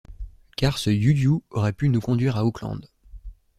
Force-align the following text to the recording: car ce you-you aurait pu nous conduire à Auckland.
car 0.57 0.79
ce 0.79 0.89
you-you 0.89 1.43
aurait 1.51 1.73
pu 1.73 1.87
nous 1.87 2.01
conduire 2.01 2.35
à 2.35 2.43
Auckland. 2.43 2.89